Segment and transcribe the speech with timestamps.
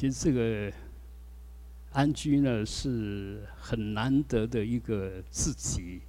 [0.00, 0.72] 其实这个
[1.92, 6.00] 安居呢是很难得的一个自己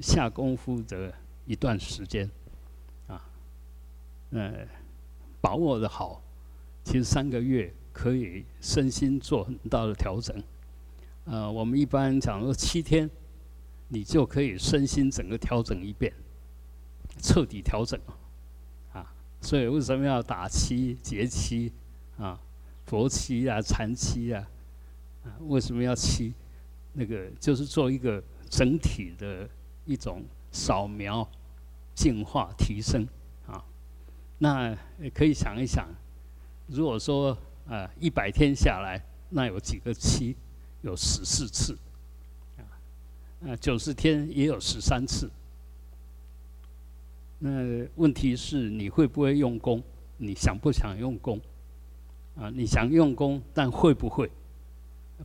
[0.00, 1.14] 下功夫的
[1.46, 2.28] 一段时间，
[3.06, 3.24] 啊，
[4.32, 4.66] 呃，
[5.40, 6.20] 把握的好，
[6.82, 10.42] 其实三个月可以身心做很大的调整。
[11.26, 13.08] 呃，我们一般讲说七天，
[13.86, 16.12] 你就可以身心整个调整一遍，
[17.22, 17.96] 彻底调整，
[18.92, 21.72] 啊，所以为什么要打七节七？
[22.18, 22.40] 啊，
[22.86, 24.48] 佛七啊，禅七啊，
[25.24, 26.32] 啊，为什么要七？
[26.92, 29.48] 那个就是做一个整体的
[29.84, 30.22] 一种
[30.52, 31.28] 扫描、
[31.94, 33.06] 净化、提升
[33.46, 33.64] 啊。
[34.38, 35.88] 那也可以想一想，
[36.66, 37.36] 如果说
[37.66, 40.36] 啊，一百天下来，那有几个七？
[40.82, 41.76] 有十四次，
[42.58, 42.62] 啊，
[43.48, 45.30] 啊，九十天也有十三次。
[47.38, 47.50] 那
[47.96, 49.82] 问题是你会不会用功？
[50.18, 51.40] 你想不想用功？
[52.36, 54.30] 啊，你想用功，但会不会？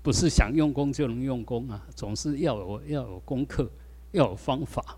[0.04, 3.70] 不是想用功就能用功啊，总是要有要有功课，
[4.12, 4.98] 要有方法。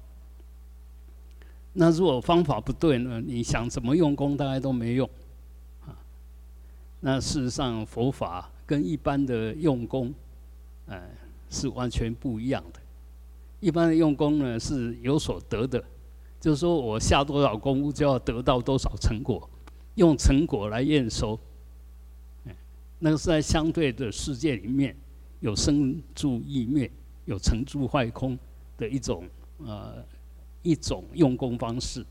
[1.73, 3.21] 那如果方法不对呢？
[3.25, 5.09] 你想怎么用功，大概都没用。
[5.85, 5.95] 啊，
[6.99, 10.13] 那事实上佛法跟一般的用功。
[10.87, 11.01] 哎，
[11.49, 12.79] 是完全不一样的。
[13.61, 15.81] 一般的用功呢是有所得的，
[16.41, 19.49] 就是说我下多少功夫就要得到多少成果，
[19.95, 21.39] 用成果来验收。
[23.03, 24.95] 那个是在相对的世界里面
[25.39, 26.89] 有生住异灭、
[27.25, 28.37] 有成住坏空
[28.77, 30.05] 的一种呃
[30.61, 32.05] 一种用功方式，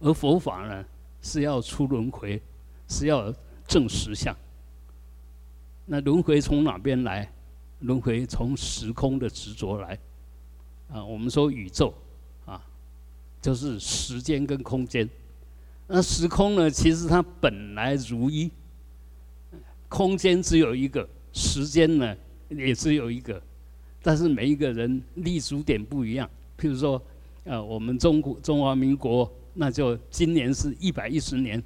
[0.00, 0.84] 而佛法呢
[1.22, 2.42] 是要出轮回，
[2.88, 3.32] 是要
[3.68, 4.36] 证实相。
[5.84, 7.32] 那轮回从哪边来？
[7.80, 9.98] 轮回从时空的执着来，
[10.90, 11.92] 啊，我们说宇宙，
[12.46, 12.60] 啊，
[13.40, 15.08] 就是时间跟空间。
[15.86, 18.50] 那时空呢，其实它本来如一，
[19.88, 22.16] 空间只有一个，时间呢
[22.48, 23.40] 也只有一个，
[24.02, 26.28] 但是每一个人立足点不一样。
[26.58, 27.00] 譬如说，
[27.44, 31.62] 呃，我们中国中华民国，那就今年是一百一十年，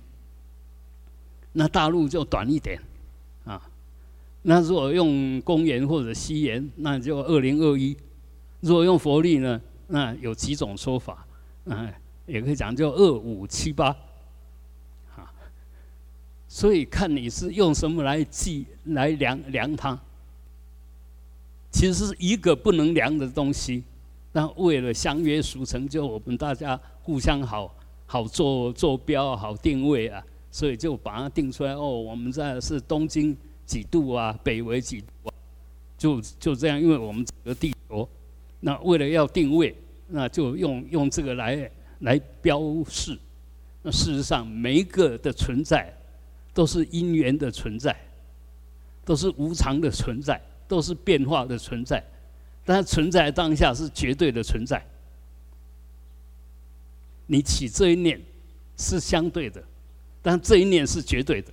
[1.52, 2.80] 那大陆就短一点。
[3.44, 3.60] 啊
[4.42, 7.94] 那如果用公元或者西元，那就二零二一；
[8.60, 11.26] 如果用佛历呢，那有几种说法，
[11.66, 11.92] 啊，
[12.24, 13.94] 也可以讲就二五七八，
[16.52, 19.96] 所以看你是用什么来计来量量它，
[21.70, 23.84] 其实是一个不能量的东西，
[24.32, 27.72] 但为了相约俗成就，我们大家互相好
[28.04, 31.72] 好做坐标好定位啊，所以就把它定出来。
[31.72, 33.36] 哦，我们这是东京。
[33.70, 34.36] 几度啊？
[34.42, 35.30] 北纬几度啊？
[35.96, 38.08] 就就这样，因为我们整个地球，
[38.58, 39.72] 那为了要定位，
[40.08, 43.16] 那就用用这个来来标示。
[43.82, 45.96] 那事实上，每一个的存在
[46.52, 47.96] 都是因缘的存在，
[49.04, 52.02] 都是无常的存在，都是变化的存在。
[52.64, 54.84] 但存在当下是绝对的存在。
[57.26, 58.20] 你起这一念
[58.76, 59.62] 是相对的，
[60.20, 61.52] 但这一念是绝对的。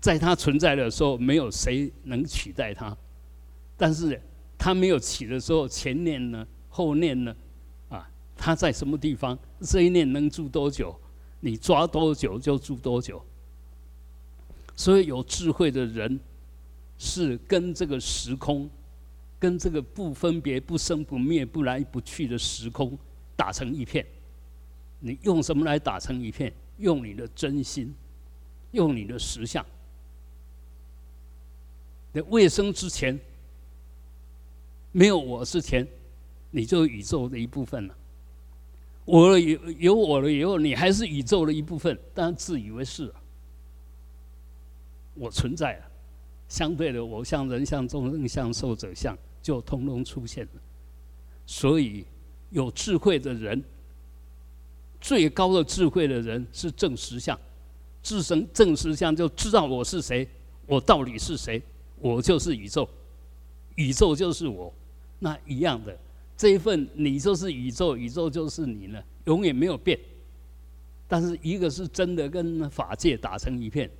[0.00, 2.96] 在它存在的时候，没有谁能取代它；
[3.76, 4.18] 但是
[4.56, 7.34] 它没有起的时候，前念呢、后念呢，
[7.88, 9.38] 啊，它在什么地方？
[9.60, 10.98] 这一念能住多久？
[11.40, 13.22] 你抓多久就住多久。
[14.80, 16.18] 所以有智慧的人
[16.96, 18.66] 是跟这个时空、
[19.38, 22.98] 跟这个不分别、不生不灭、不来不去的时空
[23.36, 24.06] 打成一片。
[24.98, 26.50] 你用什么来打成一片？
[26.78, 27.94] 用你的真心，
[28.70, 29.62] 用你的实相。
[32.14, 33.20] 在未生之前，
[34.92, 35.86] 没有我之前，
[36.50, 37.94] 你就是宇宙的一部分了。
[39.04, 43.12] 我有有我了以后，你还是宇宙的一部分，但自以为是。
[45.20, 45.84] 我存在了，
[46.48, 50.60] 相对的，我像人像众生像寿者像，就通通出现了。
[51.44, 52.06] 所以，
[52.48, 53.62] 有智慧的人，
[54.98, 57.38] 最高的智慧的人是正实相，
[58.02, 60.26] 自身正实相就知道我是谁，
[60.66, 61.62] 我到底是谁。
[61.98, 62.88] 我就是宇宙，
[63.74, 64.72] 宇宙就是我，
[65.18, 65.94] 那一样的
[66.34, 70.00] 这一份你就是宇宙，宇宙就是你呢，永远没有变。
[71.06, 73.90] 但是一个是真的跟法界打成一片，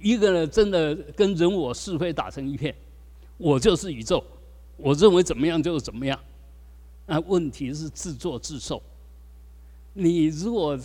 [0.00, 2.74] 一个呢真的跟人我是非打成一片。
[3.36, 4.22] 我就是宇宙，
[4.76, 6.18] 我认为怎么样就怎么样。
[7.06, 8.82] 那问题是自作自受。
[9.94, 10.78] 你如果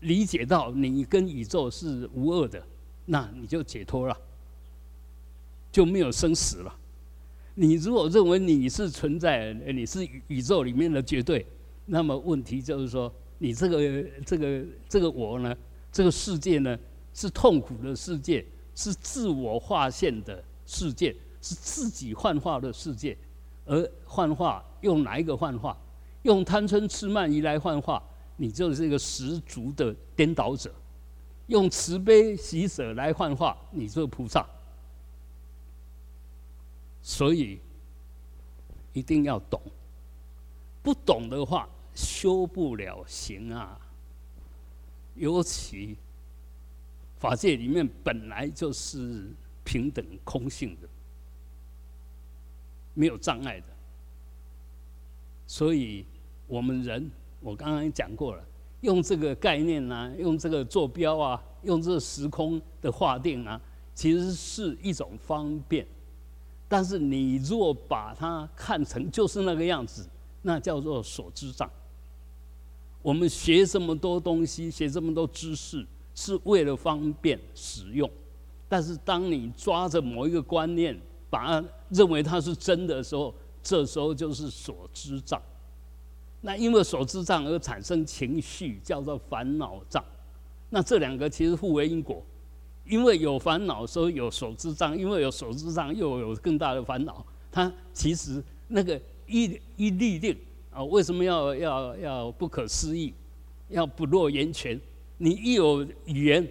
[0.00, 2.62] 理解到你跟宇宙是无二的，
[3.06, 4.16] 那你就解脱了。
[5.72, 6.76] 就没有生死了。
[7.54, 11.46] 你如果认为你是存在，你是宇宙里面的绝对，
[11.86, 15.56] 那么问题就是说，你这个这个这个我呢，
[15.92, 16.78] 这个世界呢，
[17.20, 18.42] 是痛苦的世界，
[18.74, 23.14] 是自我划线的世界，是自己幻化的世界。
[23.66, 25.76] 而幻化用哪一个幻化？
[26.22, 28.02] 用贪嗔痴慢疑来幻化，
[28.38, 30.70] 你就是一个十足的颠倒者；
[31.48, 34.46] 用慈悲喜舍来幻化，你就是菩萨。
[37.02, 37.60] 所以
[38.94, 39.60] 一定要懂，
[40.82, 43.78] 不懂的话修不了行啊。
[45.14, 45.98] 尤其
[47.20, 49.30] 法界里面本来就是
[49.62, 50.88] 平等空性的，
[52.94, 53.66] 没有障碍的。
[55.46, 56.04] 所以
[56.46, 58.42] 我们人，我刚刚讲过了，
[58.80, 63.60] 用这个概念呢，用这个坐标啊，用这个时空的划定啊，
[63.94, 65.86] 其实是一种方便。
[66.68, 70.08] 但是你若把它看成就是那个样子，
[70.40, 71.68] 那叫做所知障。
[73.02, 75.84] 我们学这么多东西，学这么多知识，
[76.20, 78.08] 是为了方便使用。
[78.68, 80.94] 但是当你抓着某一个观念，
[81.30, 85.40] 把它认为它是真的时候，这时候就是所知障。
[86.42, 90.04] 那因为所知障而产生情绪，叫做烦恼障。
[90.68, 92.22] 那这两个其实互为因果。
[92.84, 97.24] 因为有烦恼，所以有所知障；因为有所知障，又有更大的烦恼。
[97.50, 100.36] 它其实那个一一立定
[100.70, 103.14] 啊，为什么要要要不可思议，
[103.68, 104.80] 要不落言泉？
[105.22, 106.48] 你一有语言，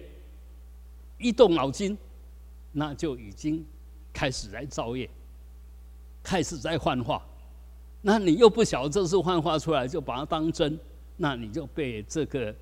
[1.18, 1.98] 一动脑筋，
[2.70, 3.66] 那就已经
[4.12, 5.10] 开始在造业，
[6.22, 7.20] 开始在幻化。
[8.00, 10.78] 那你又不晓得这是幻化出来，就把它当真，
[11.16, 12.54] 那你就被这个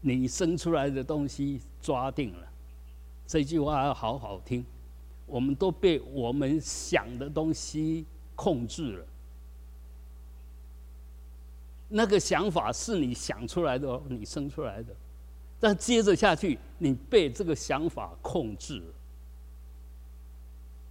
[0.00, 2.48] 你生出来的东西抓定了。
[3.26, 4.64] 这句话要好好听，
[5.26, 8.06] 我们都被我们想的东西
[8.36, 9.06] 控制了。
[11.88, 14.94] 那个想法是你想出来的，你生出来的，
[15.62, 18.82] 但接着下去，你被这个想法控制，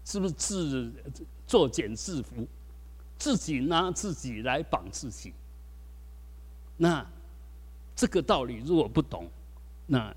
[0.06, 0.90] 是不是自
[1.46, 2.48] 作茧自缚，
[3.18, 5.34] 自己拿自己来绑自己？
[6.78, 7.06] 那
[7.94, 9.30] 这个道理如果不懂，
[9.88, 10.16] 那。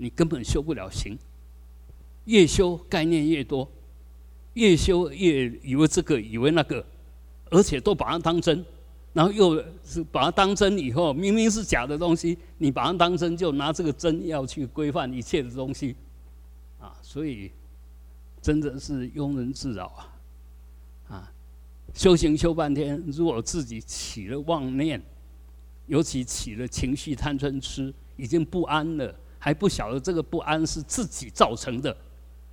[0.00, 1.18] 你根本修不了行，
[2.26, 3.68] 越修概念越多，
[4.54, 6.86] 越修越以为这个以为那个，
[7.50, 8.64] 而且都把它当真，
[9.18, 15.96] 然后又是把它当真以后，明明是假的东西，你把它当真，就拿这个真要去规范一切的东西，
[16.78, 17.50] 啊，所以
[18.40, 19.86] 真的是庸人自扰
[21.08, 21.16] 啊！
[21.16, 21.32] 啊，
[21.92, 25.02] 修行修半天，如果自己起了妄念，
[25.88, 29.12] 尤其起了情绪贪嗔痴，已经不安了。
[29.40, 31.96] 还不晓得这个不安是自己造成的，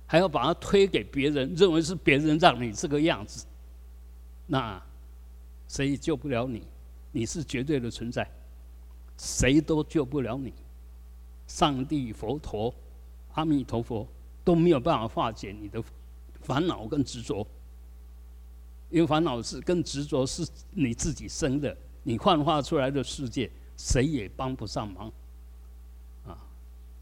[0.04, 3.46] 还要把它推给别人，认为是别人让你这个样子，
[4.48, 4.82] 那
[5.68, 6.62] 谁也救不了你？
[7.12, 8.28] 你是绝对的存在，
[9.16, 10.52] 谁都救不了你。
[11.46, 12.74] 上帝、佛陀、
[13.32, 14.06] 阿弥陀佛
[14.44, 15.82] 都没有办法化解你的
[16.42, 17.46] 烦恼跟执着，
[18.90, 25.10] 因为烦恼是跟执着是你自己生的，你幻化出来的世界，谁也帮不上忙。
[26.26, 26.36] 啊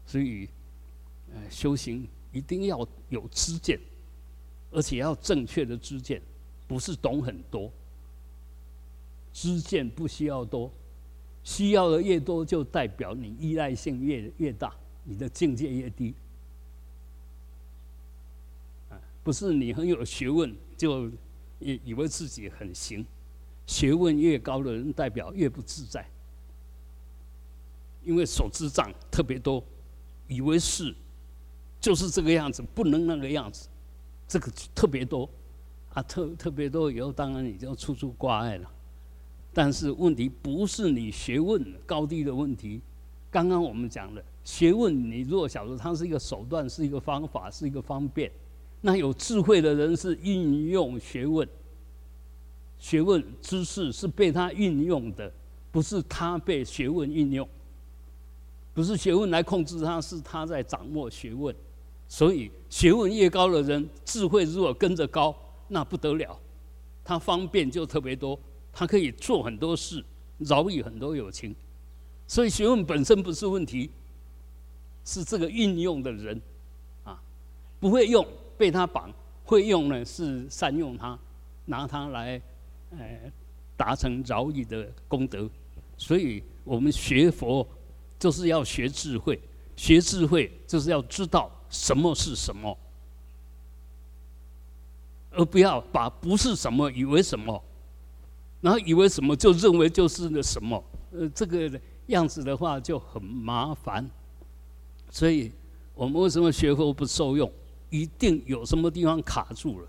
[0.05, 0.47] 所以，
[1.33, 3.79] 呃，修行一定要有知见，
[4.71, 6.21] 而且要正确的知见，
[6.67, 7.71] 不是懂很多。
[9.35, 10.71] 知见不需要多，
[11.43, 14.73] 需要的越多，就代表你依赖性越越大，
[15.03, 16.15] 你的境界越低。
[18.89, 21.11] 啊，不是你很有学问就
[21.59, 23.05] 以以为自己很行，
[23.67, 26.09] 学问越高的人，代表越不自在，
[28.05, 29.61] 因为手知障特别多。
[30.29, 30.95] 以为是，
[31.81, 33.67] 就是这个样子，不能那个样子，
[34.29, 35.29] 这个特别多，
[35.93, 38.71] 啊，特特别多以后，当然你就处处挂碍了。
[39.55, 42.81] 但是问题不是你学问高低的问题，
[43.31, 48.29] 刚刚我们讲的学问，你如果晓得它是一个手段，是一个方法，是一个方便，
[48.81, 51.47] 那有智慧的人是运用学问，
[52.77, 55.31] 学问知识是被他运用的，
[55.71, 57.47] 不是他被学问运用。
[58.73, 61.55] 不是学问来控制他，是他在掌握学问。
[62.09, 65.33] 所以学问越高的人，智慧如果跟着高，
[65.69, 66.37] 那不得了。
[67.05, 68.37] 他方便就特别多，
[68.75, 70.05] 他可以做很多事，
[70.37, 71.55] 饶益很多友情。
[72.27, 73.89] 所以学问本身不是问题，
[75.03, 76.39] 是这个运用的人
[77.03, 77.19] 啊，
[77.79, 79.11] 不会用被他绑，
[79.43, 81.17] 会用呢是善用它，
[81.65, 82.41] 拿它来
[82.91, 83.31] 呃
[83.75, 85.49] 达成饶益的功德。
[85.97, 87.67] 所以我们学佛。
[88.17, 89.37] 就是要学智慧，
[89.75, 92.75] 学智慧就是要知道什么是什么，
[95.31, 97.61] 而不要把不是什么以为什么，
[98.65, 104.09] 然后以为什么就认为就是那什么，呃，这个样子的话就很麻烦。
[105.11, 105.51] 所以
[105.93, 107.47] 我们为什么学佛不受用？
[107.91, 109.87] 一定有什么地方卡住了。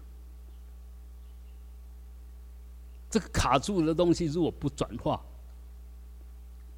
[3.09, 5.25] 这个卡住的东西，如果不转化，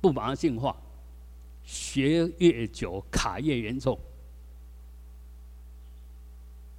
[0.00, 0.76] 不把它净化，
[1.64, 3.98] 学越久卡越严重。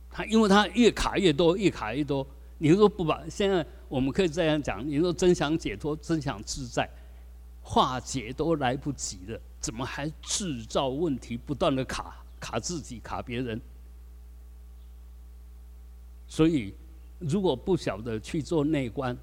[0.10, 2.26] 它因为它越卡越多，越卡越多。
[2.60, 6.88] 你说不把现在我们可以这样讲，你说真想解脱，真想自在，
[7.64, 13.60] 化解都来不及了，怎么还制造问题，不断的卡卡自己，卡别人？
[16.28, 16.74] 所以，
[17.18, 19.18] 如果不晓得去做内观，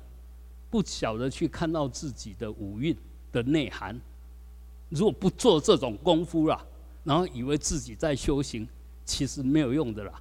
[0.70, 2.96] 不晓得去看到自己的五蕴
[3.30, 4.00] 的内涵，
[4.88, 6.64] 如果不做这种功夫啦，
[7.04, 8.66] 然后以为自己在修行，
[9.04, 10.20] 其实没有用的啦。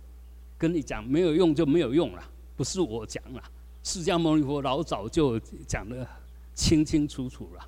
[0.57, 2.23] 跟你讲没有用就没有用了，
[2.55, 3.43] 不是我讲了，
[3.83, 6.07] 释迦牟尼佛老早就讲的
[6.53, 7.67] 清清楚楚了。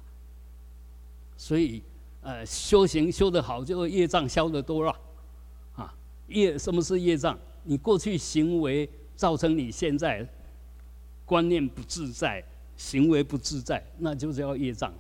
[1.38, 1.82] 所以，
[2.22, 4.96] 呃，修行修得好，就业障消得多了。
[5.75, 5.94] 啊，
[6.27, 7.38] 业什么是业障？
[7.63, 10.27] 你过去行为造成你现在
[11.25, 12.44] 观念不自在。
[12.79, 14.94] 行为不自在，那就是叫业障。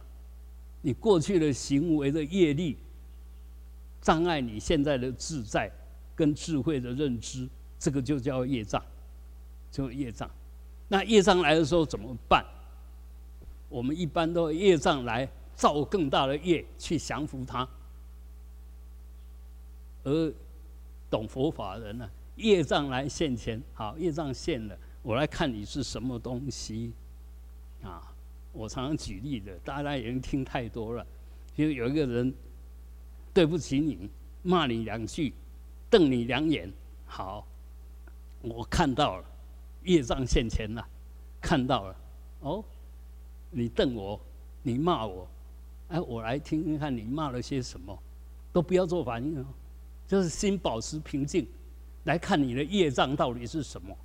[0.81, 2.75] 你过去的行为的业力
[4.01, 5.71] 障碍你现在的自在
[6.15, 8.83] 跟智慧的认知，这个就叫业障，
[9.71, 10.29] 就业障。
[10.87, 12.45] 那业障来的时候怎么办？
[13.69, 17.67] 我们一般都业障来造更大的业去降服它，
[20.03, 20.33] 而
[21.09, 26.93] 懂佛法的人呢，业障来现前，好，业障现了，我来看你是什么东西。
[27.83, 28.13] 啊，
[28.53, 31.05] 我常常举例的，大家已经听太多了。
[31.55, 32.33] 就有一个人
[33.33, 34.09] 对不起你，
[34.43, 35.33] 骂你两句，
[35.89, 36.71] 瞪你两眼，
[37.05, 37.45] 好，
[38.41, 39.25] 我看到了，
[39.87, 40.85] 业障现前了，
[41.41, 41.95] 看到了，
[42.41, 42.63] 哦，
[43.49, 44.19] 你瞪我，
[44.61, 45.25] 你骂我，
[45.87, 47.97] 哎，我来听听看你骂了些什么，
[48.51, 49.45] 都不要做反应哦，
[50.05, 51.47] 就是心保持平静，
[52.03, 53.95] 来看你的业障到底是什么。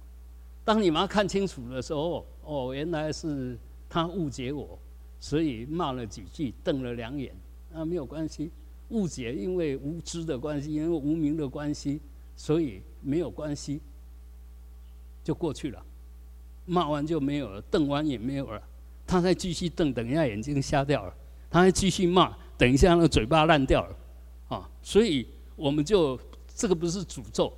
[0.65, 3.59] 当你把它看清楚的时候，哦，原来是
[3.89, 4.79] 他误解我，
[5.19, 7.35] 所以骂了几句，瞪了两眼，
[7.75, 8.53] 啊，没有关系，
[8.91, 12.01] 误解因为无知的关系，因为无名的关系，
[12.37, 13.81] 所以没有关系，
[15.23, 15.83] 就过去了，
[16.67, 18.63] 骂完就没有了，瞪完也没有了，
[19.07, 21.15] 他再继续瞪，等一下眼睛瞎掉了，
[21.51, 23.97] 他还继续骂，等一下那个嘴巴烂掉了，
[24.49, 25.27] 啊，所以
[25.57, 26.19] 我们就
[26.55, 27.53] 这个不是诅咒，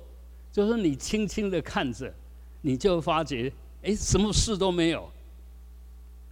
[0.51, 2.13] 就是你轻轻的看着。
[2.67, 3.53] 你就发觉，
[3.83, 5.07] 哎，什么事都没有。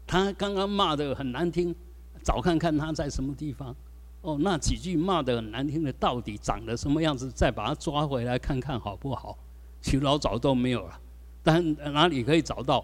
[0.08, 1.75] 他刚刚骂的很难听，
[2.24, 3.75] 找看看他在什么地方。
[4.22, 7.30] 哦，那几句骂的很难听的，到底长得什么样子？
[7.30, 9.38] 再把他抓回来看看好不好？
[9.80, 11.00] 去老早都没有了，
[11.44, 12.84] 但哪里可以找到？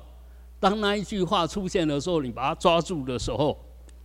[0.60, 3.58] 当那一句话出现的时候，你把它抓住的时候，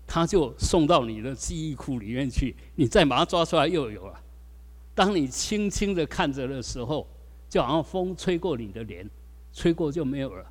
[0.06, 2.54] 他就送到你的记忆库里面去。
[2.76, 4.20] 你再把它抓出来，又有了。
[4.94, 7.06] 当你轻轻的看着的时候，
[7.48, 9.10] 就好像风吹过你的脸。
[9.52, 10.44] 吹过就没有了，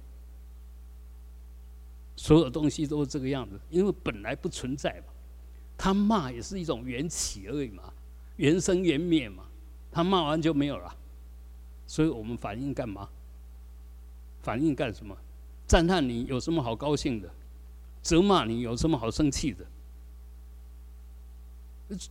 [2.15, 5.13] 所有东西都是这个样子，因为本来不存在嘛。
[5.77, 7.83] 他骂也是一种缘起而已嘛，
[8.37, 9.43] 缘生缘灭嘛。
[9.91, 10.95] 他骂完就没有了，
[11.85, 13.09] 所以我们反应干嘛？
[14.43, 15.17] 反应干什么？
[15.65, 17.27] 赞叹你有什么好高兴的？
[18.03, 19.65] 责骂你有什么好生气的？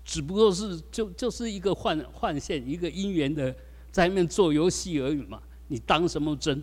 [0.05, 3.55] 只不过是就就是一个幻幻现，一个因缘的
[3.91, 5.43] 在那边做游戏而已嘛。
[5.69, 6.63] 你当什么真？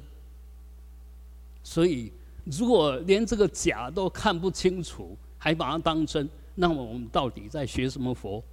[1.64, 2.12] 所以，
[2.46, 8.44] 如果连这个假都看不清楚，还把它当真，那么我们到底在学什么佛？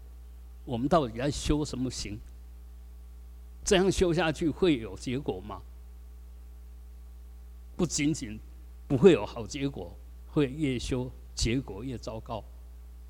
[0.65, 2.19] 我们到底在修什么行？
[3.65, 5.63] 这样修下去会有结果吗？
[7.77, 8.41] 不仅仅
[8.89, 9.95] 不会有好结果，
[10.27, 12.43] 会越修结果越糟糕。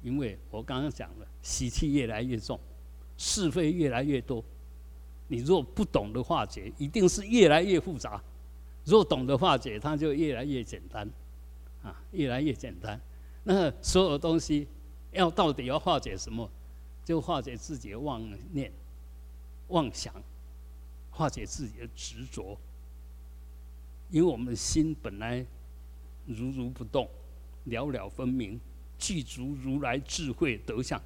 [0.02, 2.58] 因为我刚刚讲了，习气越来越重，
[3.16, 4.42] 是非越来越多。
[5.28, 8.22] 你若不懂得化解，一定是越来越复杂。
[8.84, 11.08] 若懂得化解，它就越来越简单，
[11.82, 13.00] 啊，越来越简单。
[13.42, 14.68] 那所有东西
[15.12, 16.48] 要到底要化解什么？
[17.04, 18.20] 就化解自己的妄
[18.52, 18.72] 念、
[19.68, 20.12] 妄想，
[21.10, 22.56] 化解自己的执着。
[24.10, 25.44] 因为我们的心本来
[26.26, 27.08] 如如不动，
[27.64, 28.60] 了了分明，
[28.98, 31.00] 具足如来智慧德相。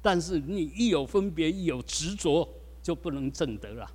[0.00, 2.48] 但是你一有分别，一有执着，
[2.82, 3.90] 就不能正得了。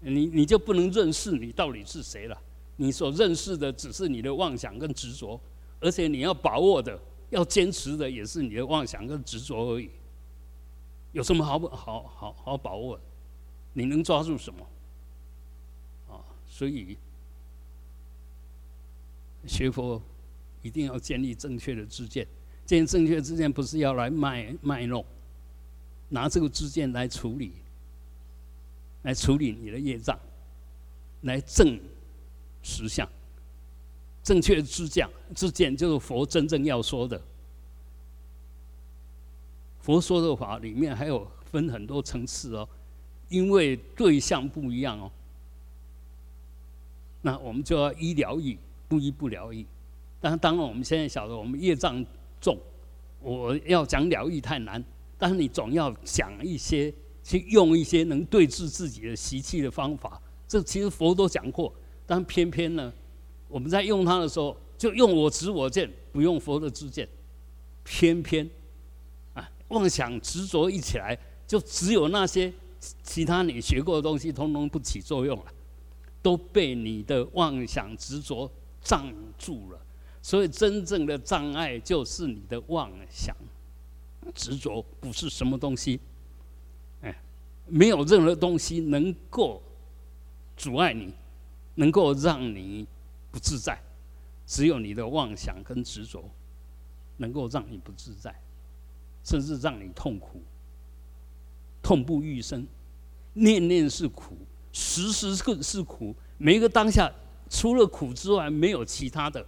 [0.00, 2.36] 你你就不能认识你到底是谁了。
[2.76, 5.38] 你所认识的只是你的妄想跟执着，
[5.78, 9.90] 而且你要把握的、要坚持的也是你的妄想跟执着而已。
[11.12, 12.98] 有什么好好好好把握？
[13.72, 14.66] 你能抓住什么？
[16.08, 16.96] 啊，所以
[19.46, 20.00] 学佛
[20.62, 22.26] 一定要建立正确的知见。
[22.66, 25.04] 建立正确的知见不是要来卖卖弄，
[26.08, 27.52] 拿这个知见来处理，
[29.02, 30.18] 来处理你的业障，
[31.22, 31.80] 来正
[32.62, 33.08] 实相。
[34.22, 37.20] 正确的知见，知见，就是佛真正要说的。
[39.80, 42.68] 佛说的法里面还有分很多层次哦，
[43.30, 45.10] 因为对象不一样哦。
[47.22, 48.58] 那我们就要医疗愈，
[48.90, 49.64] 不医不疗愈。
[50.20, 52.04] 但当然我们现在晓得，我们业障
[52.40, 52.58] 重，
[53.20, 54.84] 我要讲疗愈太难。
[55.16, 56.92] 但是你总要讲一些，
[57.22, 60.20] 去用一些能对治自己的习气的方法。
[60.48, 61.72] 这其实佛都讲过，
[62.04, 62.92] 但偏偏呢，
[63.46, 67.08] 我们在用它的时候，就用我执我见，不用佛的知见。
[67.84, 68.48] 偏偏
[69.34, 71.16] 啊，妄想执着一起来，
[71.46, 72.52] 就只有那些
[73.02, 75.44] 其他你学过的东西，通通不起作用了。
[76.22, 78.50] 都被你的妄想执着
[78.82, 79.80] 障住了，
[80.22, 83.34] 所以真正的障碍就是你的妄想
[84.34, 86.00] 执着，不是什么东西。
[87.02, 87.14] 哎，
[87.66, 89.62] 没有任何东西能够
[90.56, 91.12] 阻碍你，
[91.74, 92.86] 能够让你
[93.30, 93.80] 不自在，
[94.46, 96.22] 只有你的妄想跟执着
[97.16, 98.34] 能够让你不自在，
[99.24, 100.42] 甚至让你痛苦，
[101.82, 102.66] 痛不欲生，
[103.34, 104.36] 念念是苦。
[104.72, 107.12] 时时刻是苦，每一个当下
[107.50, 109.44] 除了苦之外没有其他的，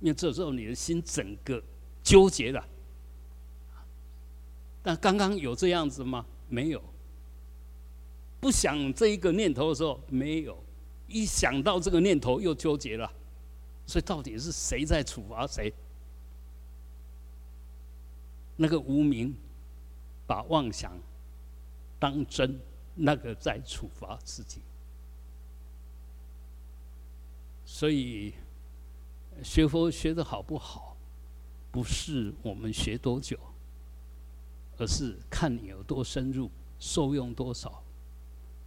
[0.00, 1.62] 因为这时候你的心整个
[2.02, 2.66] 纠结了。
[4.82, 6.26] 但刚刚有这样子吗？
[6.48, 6.82] 没有。
[8.40, 10.58] 不想这一个念头的时候没有，
[11.06, 13.08] 一想到这个念头又纠结了，
[13.86, 15.72] 所以到底是谁在处罚谁？
[18.56, 19.32] 那个无名
[20.26, 20.92] 把妄想
[22.00, 22.58] 当真。
[22.96, 24.60] 那个在处罚自己，
[27.74, 28.32] 所以
[29.42, 30.96] 学佛学的好不好，
[31.72, 33.36] 不是我们学多久，
[34.78, 37.82] 而是看你有多深入，受用多少。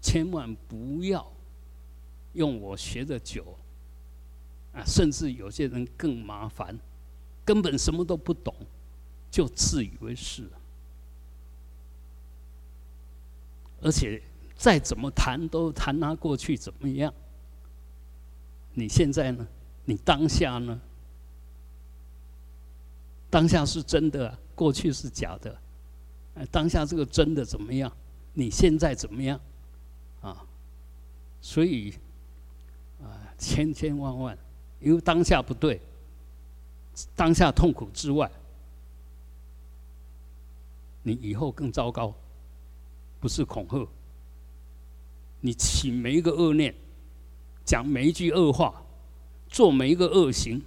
[0.02, 1.26] 千万不要
[2.34, 3.58] 用我学的久，
[4.74, 6.78] 啊，甚至有些人更麻烦，
[7.46, 8.54] 根本什么都不懂，
[9.32, 10.50] 就自以为是。
[13.82, 14.22] 而且
[14.54, 17.14] 再怎么谈都谈他过去怎么样？
[18.78, 19.48] 你现在呢？
[19.86, 20.80] 你当下呢？
[23.28, 25.58] 当下是真的，过去是假的。
[26.52, 27.92] 当下这个真的怎么样？
[28.34, 29.40] 你现在怎么样？
[30.22, 30.46] 啊，
[31.42, 31.92] 所以
[33.02, 34.38] 啊，千千万万，
[34.80, 35.82] 因为当下不对，
[37.16, 38.30] 当下痛苦之外，
[41.02, 42.14] 你以后更糟糕。
[43.20, 43.88] 不是恐吓，
[45.42, 46.76] 你起每一个恶念，
[47.68, 48.82] 讲每一句恶话，
[49.50, 50.60] 做每一个恶行，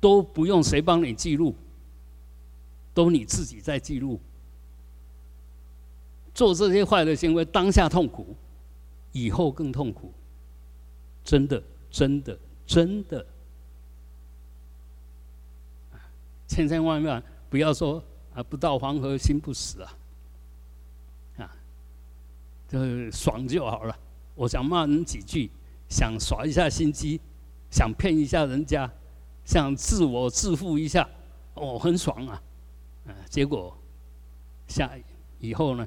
[0.00, 1.56] 都不用谁帮你记录，
[2.94, 4.20] 都你自己在记录。
[6.32, 8.34] 做这些坏的行为，当下痛苦，
[9.10, 10.12] 以后更痛苦。
[11.24, 13.26] 真的，真的，真的，
[16.46, 18.02] 千千万万不要说
[18.34, 19.98] 啊，不到黄河心不死啊。
[21.38, 21.56] 啊
[22.68, 23.98] 就爽就好了。
[24.34, 25.50] 我想骂人几句，
[25.92, 27.20] 想耍一下心机，
[27.70, 28.90] 想骗一下人家，
[29.44, 31.06] 想自我自负一下，
[31.52, 32.42] 哦，很爽啊！
[33.04, 33.76] 嗯，结果
[34.66, 34.90] 下
[35.38, 35.86] 以后呢，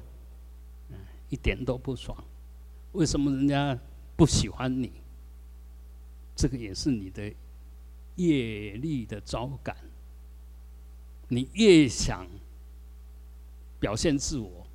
[1.29, 2.15] 一点都不爽。
[2.91, 3.75] 为什么人家
[4.15, 4.91] 不喜欢你？
[6.35, 7.33] 这个也是你的
[8.15, 9.75] 业力的招感。
[11.29, 12.27] 你越想
[13.79, 14.67] 表现自我，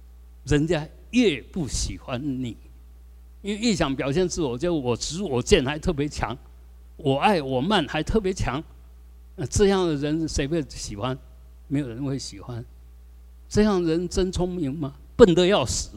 [0.44, 0.84] 人家。
[1.12, 2.56] 越不喜欢你，
[3.42, 6.36] 因为越想表现自我，就我执我见还特别强，
[6.96, 8.62] 我爱我慢还特别强，
[9.36, 11.16] 那这样的人谁会喜欢？
[11.68, 12.64] 没有人会喜欢。
[13.48, 14.94] 这样人真聪明吗？
[15.16, 15.90] 笨得要死，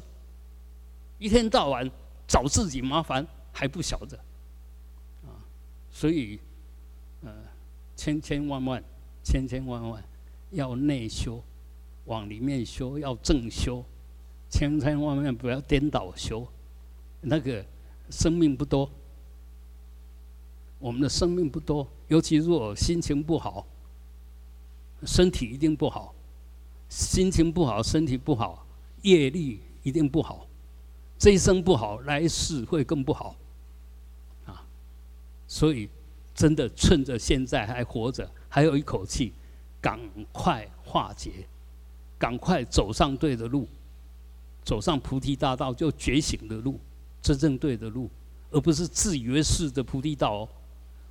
[1.20, 1.90] 一天到晚
[2.28, 4.18] 找自己麻烦还不晓得，
[5.24, 5.36] 啊，
[5.92, 6.40] 所以，
[7.24, 7.32] 呃，
[7.96, 8.84] 千千万万，
[9.24, 10.04] 千千万万
[10.52, 11.44] 要内修，
[12.06, 13.84] 往里面修，要正修。
[14.50, 16.48] 千千万万不要颠倒修，
[17.26, 17.66] 那个
[18.10, 18.90] 生命不多，
[20.78, 23.66] 我们的生命不多，尤其如果心情不好，
[25.06, 26.14] 身体一定不好，
[26.90, 28.66] 心情不好，身体不好，
[29.04, 30.46] 业力一定不好，
[31.18, 33.36] 这一生不好，来世会更不好，
[34.46, 34.66] 啊，
[35.48, 35.90] 所以
[36.36, 39.32] 真的趁着现在还活着，还有一口气，
[39.80, 39.98] 赶
[40.34, 41.48] 快化解，
[42.20, 43.68] 赶快走上对的路。
[44.66, 46.80] 走上菩提大道，就觉醒的路，
[47.24, 48.08] 真正对的路，
[48.52, 50.50] 而不是自以为是的菩提道哦。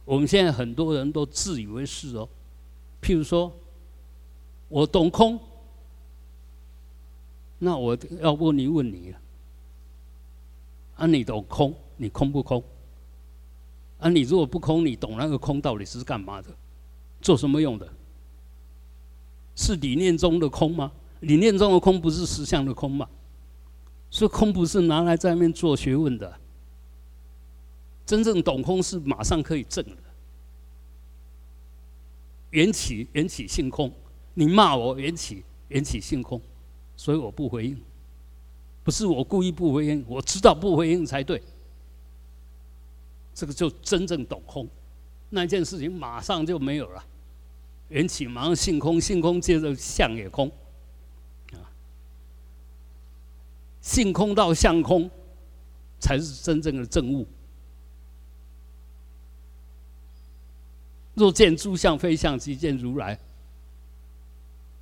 [0.05, 2.29] 我们现在很多人都自以为是哦。
[3.01, 3.51] 譬如说，
[4.69, 5.41] 我懂空，
[7.59, 9.19] 那我要问你问你了，
[10.97, 12.63] 啊，你懂空，你空不空？
[13.99, 16.49] 啊，你如果不空，你懂那个空到底是干嘛的？
[17.21, 17.89] 做什么用的？
[19.55, 20.93] 是理念中的空吗？
[21.21, 23.09] 理念中的空不是实相的空吗？
[24.13, 26.39] 所以空不是拿来在外面做学问的。
[28.05, 29.97] 真正懂空是马上可以证的。
[32.51, 33.91] 缘起缘起性空，
[34.35, 36.39] 你骂我缘起缘起性空，
[36.95, 37.83] 所以我不回应。
[38.85, 41.43] 不是我故意不回应，我知道不回应才对。
[43.33, 44.69] 这个就真正懂空，
[45.31, 47.03] 那件事情马上就没有了。
[47.89, 50.51] 缘起马上性空，性空接着相也空，
[51.53, 51.65] 啊，
[53.83, 55.11] 性空到相空，
[55.99, 57.27] 才是真正的正悟。
[61.15, 63.19] 若见诸相非相，即见如来。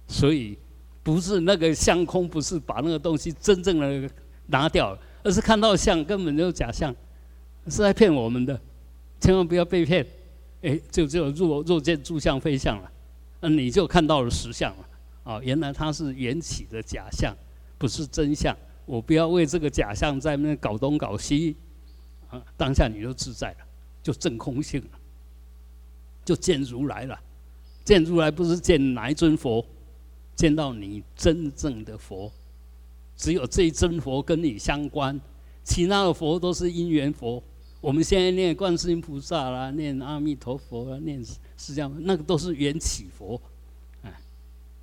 [0.07, 0.57] 所以，
[1.03, 4.09] 不是那个相空，不是把那个东西真正的
[4.47, 6.95] 拿掉，而是看到相根本就是假象，
[7.67, 8.61] 是在骗我们的，
[9.21, 10.07] 千万不要被骗。
[10.63, 12.93] 哎，就只有若若见诸相非相了，
[13.41, 14.89] 那你就看到了实相了。
[15.25, 17.35] 啊，原来它是缘起的假象，
[17.79, 18.57] 不是真相。
[18.91, 21.55] 我不要为这个假象在那搞东搞西，
[22.29, 23.59] 啊，当下你就自在了，
[24.03, 24.99] 就证空性了。
[26.25, 27.17] 就见如来了，
[27.85, 29.65] 见如来不是见哪一尊佛，
[30.35, 32.33] 见到你真正的佛，
[33.17, 35.21] 只有这一尊佛跟你相关，
[35.63, 37.41] 其他的佛都是因缘佛。
[37.81, 41.25] 我们现在念观世音菩萨啦，念阿弥陀佛啦，念
[41.57, 43.41] 释迦，那个都是缘起佛，
[44.03, 44.13] 哎，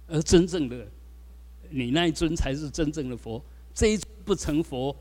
[0.08, 0.88] 而真正的
[1.70, 3.44] 你那一尊才是真正的佛。
[3.78, 4.96] 这一尊不成佛，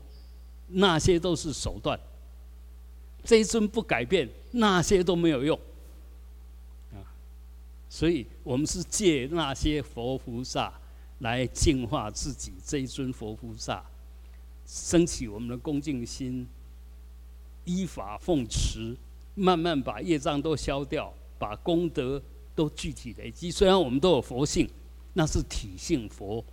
[0.67, 1.97] 那些都是手段；
[3.23, 5.59] 这一尊不改变，那些都没有用。
[6.93, 7.01] 啊
[7.89, 10.71] 所以我们是借那些佛菩萨
[11.21, 13.83] 来净化自己这一尊佛菩萨，
[14.67, 16.47] 升起我们的恭敬心，
[17.65, 18.95] 依法奉持，
[19.33, 22.21] 慢慢把业障都消掉，把功德
[22.53, 23.49] 都具体累积。
[23.49, 24.69] 虽然我们都有佛性，
[25.13, 26.45] 那是体性佛，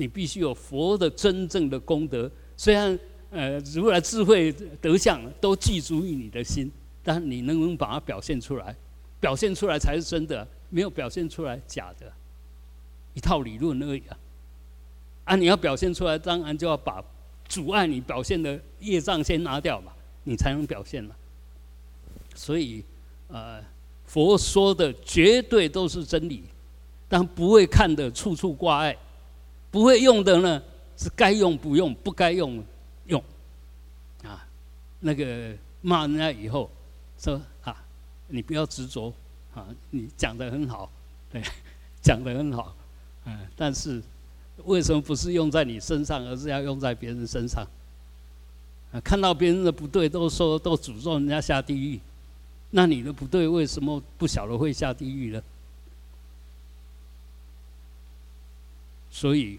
[0.00, 2.30] 你必须有佛的真正的功德。
[2.56, 2.98] 虽然
[3.30, 6.68] 呃，如来智慧德相都具足于你的心，
[7.04, 8.74] 但你能不能把它表现出来？
[9.20, 12.10] 表现出来才是真的，没有表现出来假的，
[13.14, 14.18] 一套理论而已啊！
[15.24, 17.04] 啊，你要表现出来，当然就要把
[17.46, 19.92] 阻碍你表现的业障先拿掉嘛，
[20.24, 21.14] 你才能表现嘛。
[22.34, 22.82] 所以，
[23.28, 23.62] 呃，
[24.06, 26.42] 佛说的绝对都是真理，
[27.08, 28.96] 但不会看的处处挂碍，
[29.70, 30.62] 不会用的呢
[30.96, 32.62] 是该用不用，不该用
[33.06, 33.22] 用。
[34.22, 34.46] 啊，
[35.00, 36.70] 那个骂人家以后
[37.18, 37.76] 说啊。
[38.32, 39.12] 你不要执着，
[39.52, 40.88] 啊，你讲的很好，
[41.32, 41.42] 对，
[42.00, 42.72] 讲的很好，
[43.24, 44.00] 嗯，但是
[44.66, 47.66] 为什么不是用在你身上，而是要用在别人身上？
[48.92, 51.98] 啊，看到别人的不对，都说都诅咒人家下地狱，
[52.70, 55.42] 那你的不对为什么不晓得会下地狱呢？
[59.10, 59.58] 所以，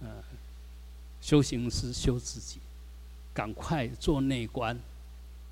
[0.00, 0.08] 呃，
[1.20, 2.58] 修行是修自己，
[3.34, 4.78] 赶快做内观，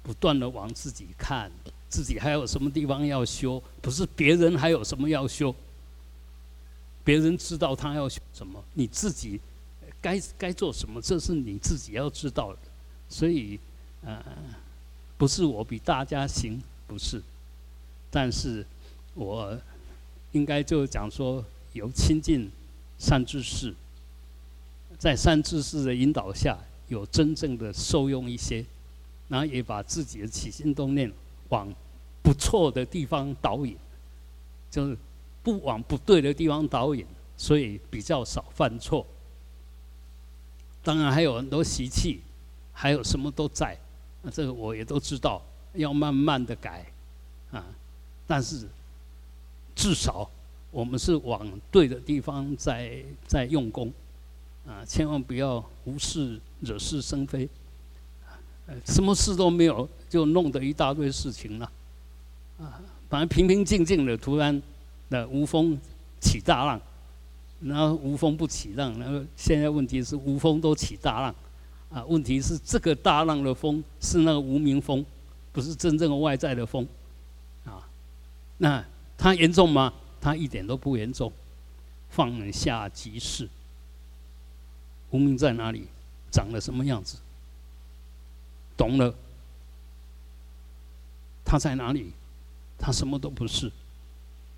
[0.02, 1.50] 不断的往自己看。
[1.88, 3.62] 自己还有什么地方要修？
[3.80, 5.54] 不是别人还有什么要修？
[7.04, 9.40] 别人知道他要修什么，你自己
[10.00, 12.58] 该该做什么，这是你自己要知道的。
[13.08, 13.58] 所以，
[14.02, 14.20] 呃，
[15.16, 17.22] 不是我比大家行，不是。
[18.10, 18.66] 但是，
[19.14, 19.56] 我
[20.32, 22.50] 应该就讲说，有亲近
[22.98, 23.74] 善知识，
[24.98, 28.64] 在善知识的引导下，有真正的受用一些，
[29.28, 31.12] 然后也把自己的起心动念
[31.48, 31.72] 往。
[32.22, 33.76] 不错的地方导引，
[34.68, 34.98] 就是
[35.44, 37.06] 不往不对的地方导引，
[37.36, 39.06] 所以比较少犯错。
[40.82, 42.20] 当然还有很多习气，
[42.72, 43.78] 还有什么都在，
[44.22, 45.40] 那这个我也都知道，
[45.74, 46.84] 要慢慢的改
[47.52, 47.64] 啊。
[48.26, 48.66] 但是
[49.76, 50.28] 至少
[50.76, 53.90] 我们是往对的地方在在用功
[54.66, 57.48] 啊，千万不要无事惹是生非，
[58.84, 61.72] 什么事都没有就弄得一大堆事情了。
[62.58, 64.62] 啊，反正平平静静的，突然
[65.08, 65.80] 那无风
[66.20, 66.78] 起大浪，
[67.62, 71.34] 然后无风不起浪，然后现在问题是无风都起大浪，
[71.88, 75.02] 啊，问题是这个大浪的风是那个无名风，
[75.52, 76.86] 不是真正的外在的风，
[77.64, 77.80] 啊，
[78.58, 78.84] 那
[79.16, 79.90] 它严重吗？
[80.20, 81.32] 他一点都不严重，
[82.10, 83.48] 放下即是。
[85.10, 85.86] 无名在哪里？
[86.32, 87.18] 长了什么样子？
[88.76, 89.14] 懂了？
[91.44, 92.12] 他在哪里？
[92.78, 93.70] 他什么都不是，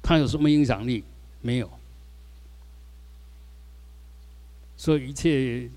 [0.02, 1.04] 他有什么影响力？
[1.40, 1.70] 没有。
[4.76, 5.68] 所以一切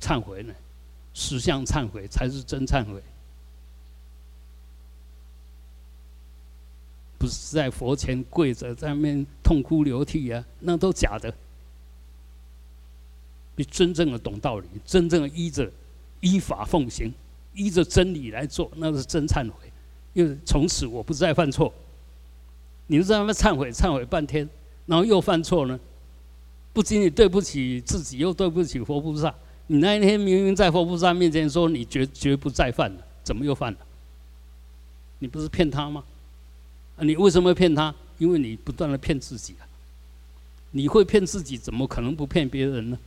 [0.00, 0.54] 忏悔呢，
[1.14, 3.02] 实相忏悔才是真忏悔，
[7.20, 11.32] 不是在佛前跪着在那边痛哭流涕啊，那都假的。
[13.56, 15.70] 你真正的懂道理，真正的依着
[16.20, 17.12] 依法奉行，
[17.52, 19.70] 依着真理来做，那是真忏悔。
[20.14, 21.70] 因为从此我不再犯错。
[22.86, 24.48] 你就在那边忏悔忏悔半天，
[24.86, 25.78] 然后又犯错呢？
[26.72, 29.34] 不仅仅对不起自己，又对不起佛菩萨。
[29.66, 33.78] 你那一天明明在佛菩萨面前说你绝绝不再犯了，怎么又犯了？
[35.18, 36.02] 你不是骗他吗？
[37.02, 37.94] 你为什么骗他？
[38.18, 39.66] 因为你不断的骗自己啊！
[40.72, 42.98] 你会骗自己，怎么可能不骗别人呢？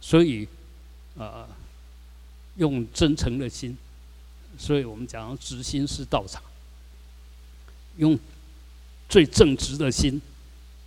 [0.00, 0.48] 所以，
[1.18, 1.48] 啊，
[2.56, 3.76] 用真诚的心，
[4.58, 6.42] 所以我们讲直心是道场，
[7.96, 8.18] 用。
[9.10, 10.20] 最正直的心，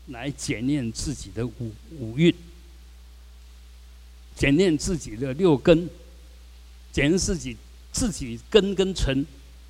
[0.10, 2.32] 来检验自己的五五蕴，
[4.36, 5.90] 检验自己的六根，
[6.92, 7.58] 检验自己
[7.92, 9.26] 自己根跟尘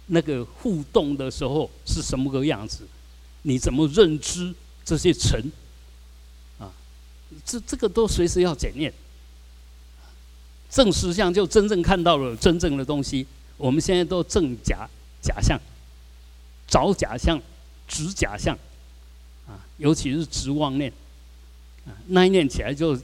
[0.07, 2.87] 那个互动的时候是什么个样子？
[3.41, 4.53] 你怎么认知
[4.85, 5.51] 这些尘？
[6.59, 6.71] 啊，
[7.45, 8.93] 这这个都随时要检验。
[10.69, 13.25] 正实相就真正看到了真正的东西。
[13.57, 14.87] 我们现在都正假
[15.21, 15.59] 假象，
[16.67, 17.41] 找假象。
[17.87, 18.57] 执假象，
[19.45, 20.89] 啊，尤其是执妄念，
[21.85, 22.97] 啊，那一念起来就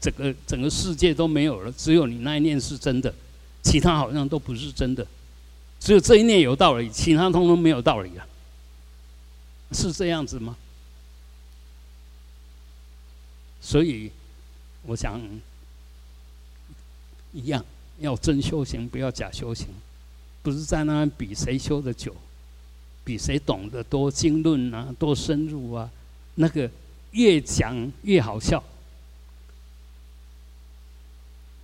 [0.00, 3.14] 整个整个世界都没有了，只有你那一念是真的，
[3.62, 5.06] 其他好像都不是真的，
[5.80, 8.26] 只有这一念有道理，其他通通没有道理啊，
[9.72, 10.56] 是这样子吗？
[13.60, 14.10] 所以，
[14.84, 15.20] 我想
[17.32, 17.64] 一样，
[18.00, 19.68] 要真修行，不要假修行，
[20.42, 22.14] 不是在那比谁修的久。
[23.04, 25.90] 比谁懂得多经论啊，多深入啊，
[26.36, 26.70] 那个
[27.10, 28.62] 越讲越好笑。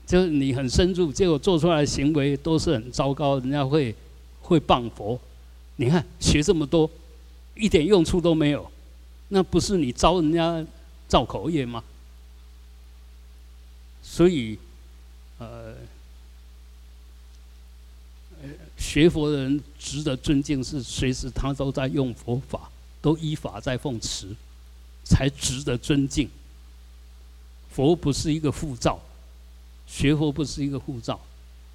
[0.09, 3.95] 就是你很深入，结果做出来的行为都是很糟糕，人家会
[4.41, 5.21] 会谤佛。
[5.77, 6.91] 你看学这么多，
[7.55, 8.69] 一点用处都没有，
[9.29, 10.67] 那不是你招人家
[11.07, 11.85] 造口业吗？
[14.03, 14.59] 所以，
[15.39, 15.75] 呃。
[18.79, 22.71] 学佛的人值得尊敬，是随时他都在用佛法，
[23.03, 24.29] 都依法在奉持，
[25.03, 26.31] 才值得尊敬。
[27.69, 29.01] 佛不是一个护照，
[29.89, 31.19] 学佛不是一个护照，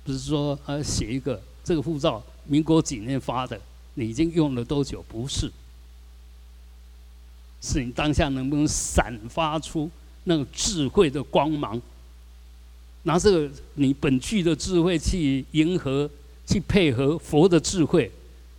[0.05, 3.59] 不是说呃写一个这个护照，民国几年发的，
[3.95, 5.03] 你已经用了多久？
[5.09, 5.51] 不是，
[7.61, 9.91] 是你当下能不能散发出
[10.23, 11.81] 那个智慧的光芒，
[13.01, 16.09] 拿这个你本具的智慧去迎合。
[16.45, 18.11] 去配合佛的智慧，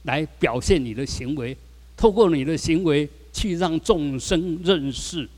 [0.04, 1.54] 来表现你的行为，
[1.98, 5.28] 透过你的行为去让众生认识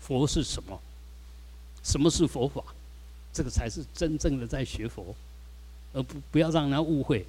[0.00, 0.80] 佛是什么，
[1.82, 2.64] 什么是佛法，
[3.32, 5.14] 这个才是真正的在学佛，
[5.92, 7.24] 而不不要让人家误会，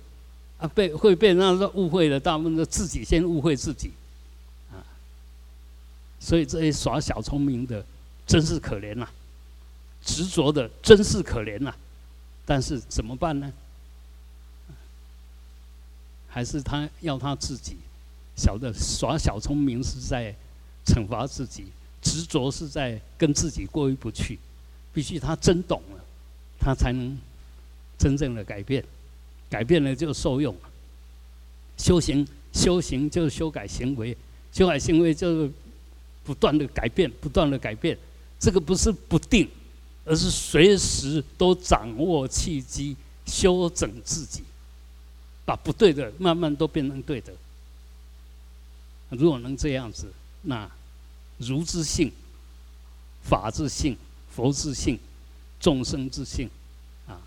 [0.60, 3.92] 啊，被会被人家误会的，大部分都自己先误会自己，
[4.72, 4.82] 啊，
[6.20, 7.86] 所以这些耍小聪明的
[8.26, 9.08] 真是可怜呐，
[10.04, 11.74] 执着的真是可怜呐，
[12.46, 13.52] 但是怎么办呢？
[16.34, 17.76] 还是他要他自己
[18.38, 20.34] 晓得耍小聪明是在
[20.86, 21.66] 惩罚自己，
[22.02, 24.40] 执着是在跟自己过意不去。
[24.94, 26.04] 必须他真懂了，
[26.60, 27.18] 他才能
[27.98, 28.84] 真正的改变，
[29.50, 30.56] 改变了就受用。
[31.78, 34.16] 修行修行就是修改行为，
[34.52, 35.52] 修改行为就是
[36.24, 37.98] 不断的改变，不断的改变。
[38.40, 39.50] 这个不是不定，
[40.06, 44.44] 而是随时都掌握契机，修整自己。
[45.44, 47.34] 把不对的慢慢都变成对的。
[49.10, 50.12] 如果能这样子，
[50.44, 50.70] 那
[51.38, 52.12] 如之性、
[53.24, 53.98] 法之性、
[54.32, 54.98] 佛之性、
[55.60, 56.50] 众生之性，
[57.08, 57.22] 啊，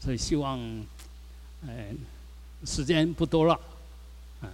[0.00, 0.58] 所以希望，
[1.66, 1.94] 哎，
[2.64, 3.54] 时间不多了，
[4.40, 4.50] 啊，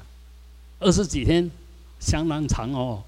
[0.80, 1.50] 二十几天
[1.98, 3.02] 相当长哦。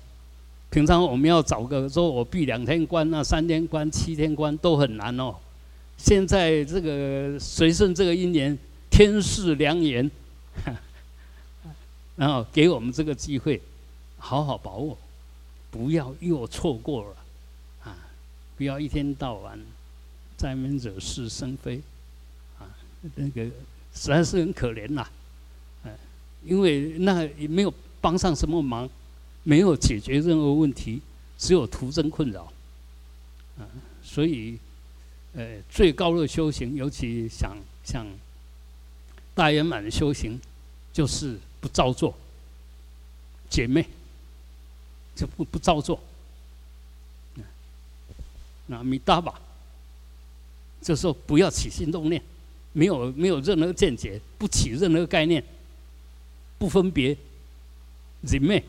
[0.71, 5.35] 平常我们要找个说我闭两天关啊、三天关、七天关都很难哦。
[5.99, 8.57] 现在这个随顺这个一年。
[8.91, 10.09] 天赐良言，
[12.15, 13.61] 然后给我们这个机会，
[14.19, 14.97] 好好把握，
[15.69, 17.17] 不要又错过了，
[18.57, 19.59] 不要一天到晚
[20.37, 21.81] 在那惹是生非，
[22.59, 22.67] 啊，
[23.15, 23.45] 那个
[23.95, 25.07] 实在是很可怜呐，
[25.85, 25.97] 哎，
[26.45, 28.89] 因为那也没有帮上什么忙，
[29.43, 31.01] 没有解决任何问题，
[31.39, 32.53] 只有徒增困扰，
[33.59, 33.67] 啊，
[34.03, 34.59] 所以，
[35.35, 38.07] 呃，最高的修行，尤其想像。
[39.37, 40.41] 大圆满的修行，
[40.93, 42.17] 就是不造作，
[43.51, 43.85] 姐妹
[45.17, 45.99] 就不不造作。
[48.67, 49.35] 那米达吧，
[50.81, 52.23] 就说不要起心动念，
[52.73, 55.45] 没有没有任何见解，不起任何概念，
[56.59, 57.17] 不分别，
[58.23, 58.65] 人昧，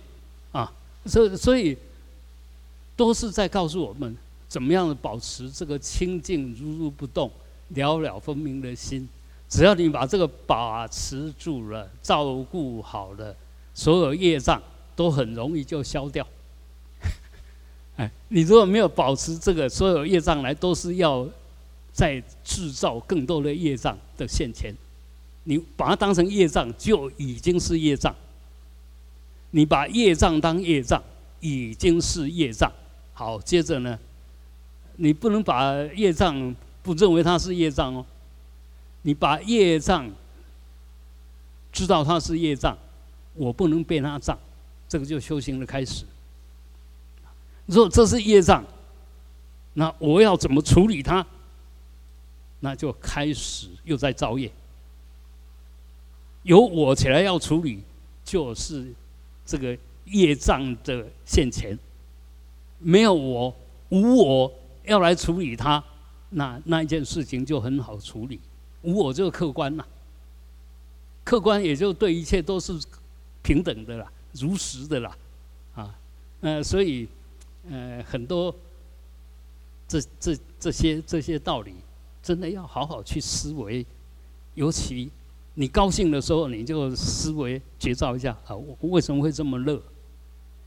[0.52, 0.72] 啊，
[1.06, 1.78] 所以所以
[2.96, 4.16] 都是在告诉我们，
[4.48, 7.32] 怎么样的保持这个清净如如不动、
[7.70, 9.08] 了了分明的心。
[9.48, 13.36] 只要你把这个把持住了，照顾好了，
[13.74, 14.62] 所有业障
[14.96, 16.28] 都很容易就消掉。
[17.98, 21.26] 哎，你如果没有保持这个，所有业障来都是要
[21.94, 24.76] 在制造更多的业障的现前。
[25.46, 28.14] 你把它当成业障，就已经是业障。
[29.52, 31.02] 你把业障当业障，
[31.40, 32.70] 已经是业障。
[33.14, 33.98] 好，接着呢，
[34.98, 36.54] 你不能把业障
[36.84, 38.06] 不认为它是业障哦。
[39.04, 40.12] 你把业障
[41.72, 42.78] 知道它是业障，
[43.36, 44.38] 我不能被它障，
[44.90, 46.04] 这个就修行的开始。
[47.66, 48.64] 如果这是业障，
[49.74, 51.26] 那我要怎么处理它？
[52.60, 54.52] 那就开始又在造业。
[56.44, 57.84] 由我起来要处理，
[58.24, 58.94] 就是
[59.46, 61.78] 这个业障的现前。
[62.78, 63.56] 没有我，
[63.90, 65.84] 无我要来处理它，
[66.30, 68.40] 那那一件事情就很好处理。
[68.84, 69.84] 无我就客观呐，
[71.24, 72.80] 客观也就对一切都是
[73.42, 75.18] 平等的啦，如实的啦，
[75.74, 75.96] 啊，
[76.42, 77.08] 呃，所以
[77.70, 78.54] 呃很多
[79.88, 81.74] 这这这些这些道理，
[82.22, 83.86] 真的要好好去思维，
[84.54, 85.12] 尤其
[85.54, 89.82] 你高兴的时候，你就思维觉照一下啊，我为什么会这么乐？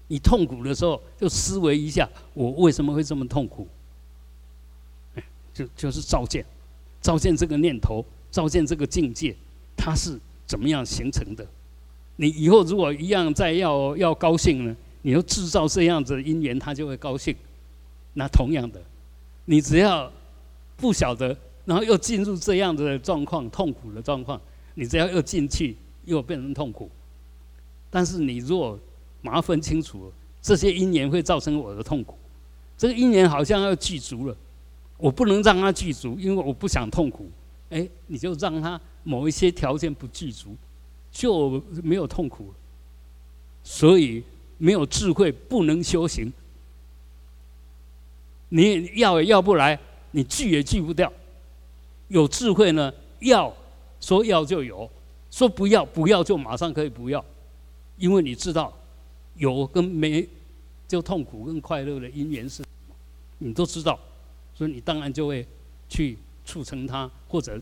[0.09, 3.67] 你痛苦的时候，就思维一下，我为什么会这么痛苦？
[5.53, 6.45] 就就是照见。
[7.01, 9.37] 照见这个念头，照见这个境界，
[9.77, 11.47] 它是怎么样形成的？
[12.17, 14.77] 你以后如果一样再要要高兴呢？
[15.03, 17.35] 你要制造这样子的因缘，他就会高兴。
[18.15, 18.81] 那同样的，
[19.45, 20.11] 你只要
[20.77, 24.41] 不晓得，然后又进入这样的状况，痛苦的状况，
[24.75, 26.91] 你只要又进去，又变成痛苦。
[27.91, 28.79] 但是你若
[29.23, 32.17] 麻烦清楚，这些因缘会造成我的痛苦，
[32.77, 34.37] 这个因缘好像要具足了。
[34.97, 37.31] 我不能让它具足，因为我不想痛苦。
[37.71, 40.57] 哎，你就让它某一些条件不具足，
[41.13, 42.53] 就没有痛苦。
[43.63, 44.25] 所以
[44.59, 46.33] 没有智慧不能修行。
[48.51, 49.79] 你要也要不来，
[50.11, 51.13] 你拒也拒不掉。
[52.09, 53.55] 有智慧呢，要
[54.01, 54.91] 说要就有，
[55.31, 57.25] 说不要不要就马上可以不要，
[57.97, 58.73] 因为你知道
[59.37, 60.27] 有跟没
[60.87, 62.95] 就痛苦跟快乐的因缘是什么，
[63.39, 63.99] 你都知道。
[64.55, 65.47] 所以你当然就会
[65.89, 67.61] 去促成它，或者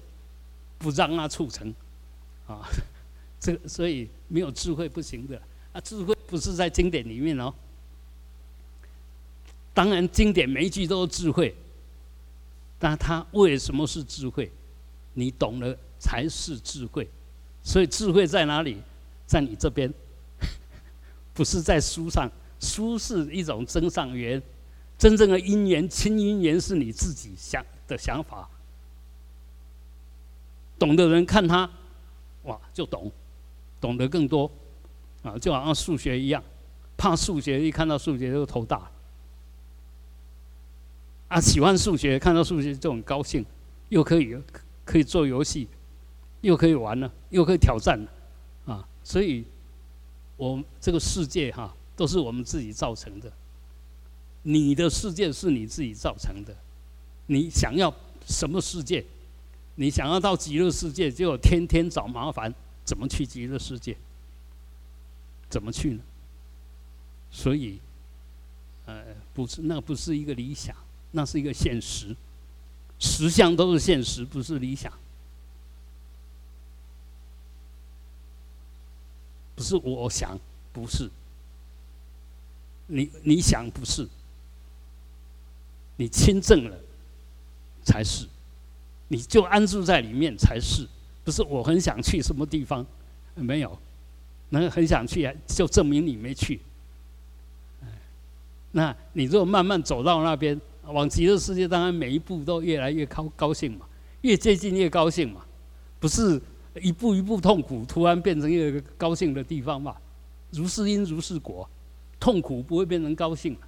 [0.78, 1.74] 不让它促成，
[2.46, 2.66] 啊，
[3.38, 5.38] 这所以没有智慧不行的
[5.72, 5.80] 啊！
[5.82, 7.52] 智慧不是在经典里面哦。
[9.72, 11.54] 当然，经典每一句都是智慧，
[12.78, 14.50] 但它为什么是智慧？
[15.14, 17.08] 你懂了才是智慧。
[17.62, 18.80] 所以智慧在哪里？
[19.26, 19.92] 在你这边，
[21.34, 22.30] 不是在书上。
[22.58, 24.42] 书是一种真上缘。
[24.96, 28.48] 真正的因缘，亲因缘是你自己想的想法。
[30.78, 31.68] 懂的人看他，
[32.44, 33.12] 哇，就懂，
[33.78, 34.50] 懂得更多，
[35.26, 36.40] 啊，就好像数学一样，
[36.96, 38.88] 怕数学，一看到数学就头大。
[41.26, 43.44] 啊，喜欢数学，看到数学就很高兴，
[43.88, 44.36] 又可以
[44.84, 45.66] 可以做游戏，
[46.42, 49.44] 又可以玩了，又可以挑战了，啊，所以，
[50.36, 53.32] 我这个世界哈，都是我们自己造成的。
[54.42, 56.56] 你的世界是你自己造成的，
[57.26, 57.92] 你想要
[58.24, 59.04] 什么世界？
[59.74, 63.96] 你想要到极乐世界，就天天找麻烦，怎么去极乐世界？
[65.48, 66.02] 怎么去呢？
[67.30, 67.78] 所以，
[68.86, 69.04] 呃，
[69.34, 70.74] 不是，那不是一个理想，
[71.12, 72.14] 那是一个现实，
[72.98, 74.92] 实相都是现实，不是理想，
[79.54, 80.38] 不是我想，
[80.72, 81.10] 不是，
[82.86, 84.08] 你你想不是。
[85.98, 86.78] 你亲证了，
[87.82, 88.28] 才是，
[89.08, 90.86] 你就安住在里面才是，
[91.24, 92.84] 不是我很想去什么地方，
[93.34, 93.78] 没有，
[94.50, 96.60] 能很想去啊，就证明你没去。
[98.72, 103.86] 那你如果慢慢走到那边，往极乐世界，当然每一步都越来越高高兴嘛，
[104.20, 105.44] 越接近越高兴嘛，
[105.98, 106.40] 不是
[106.80, 109.96] 一步一步痛苦，突然变成一个高兴的地方嘛？
[110.50, 111.68] 如是因如是果，
[112.20, 113.54] 痛苦不会变成高兴。
[113.54, 113.58] 啊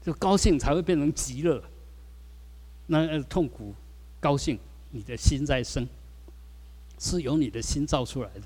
[0.00, 1.62] 就高兴才会变成极乐，
[2.86, 3.74] 那痛苦、
[4.20, 4.58] 高兴，
[4.90, 5.86] 你的心在生，
[6.98, 8.42] 是由你的心造出来的，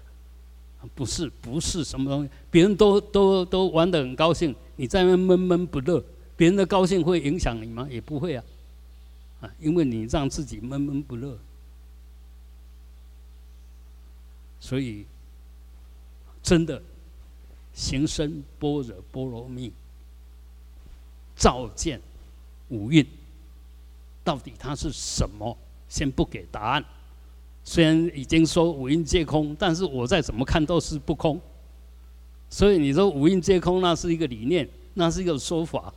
[0.94, 2.30] 不是不是什么东西。
[2.50, 6.02] 别人都都都玩得很高兴，你在那闷闷不乐，
[6.36, 7.86] 别人的高兴会影响你吗？
[7.90, 8.44] 也不会啊，
[9.40, 11.38] 啊，因为你让自己闷闷不乐，
[14.60, 15.04] 所以
[16.42, 16.82] 真的
[17.74, 19.72] 行深般若波罗蜜，
[21.36, 22.00] 照见
[22.68, 23.06] 五蕴，
[24.24, 25.56] 到底它是什么？
[25.88, 26.84] 先不给答案。
[27.64, 31.40] 虽然已经说五蕴皆空，但是我再怎么看都是不空。
[32.50, 35.92] 所以你说五蕴皆空，那是一个理念，那是一个说法。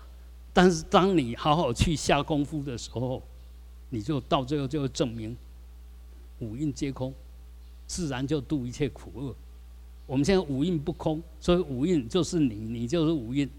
[0.53, 3.22] 但是当你好好去下功夫的时候，
[3.89, 5.36] 你就到最后就会证明
[6.39, 7.13] 五蕴皆空，
[7.88, 9.36] 自然就度一切苦厄。
[10.07, 13.49] 我们现在五蕴不空，所以五蕴就是你，你就是五蕴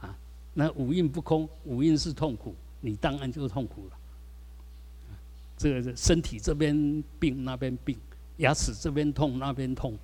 [0.00, 0.14] 啊。
[0.52, 3.97] 那五蕴不空，五蕴是痛苦，你当然就是痛苦了。
[5.58, 7.98] 这个身体这边病那边病，
[8.38, 9.98] 牙齿这边痛那边痛，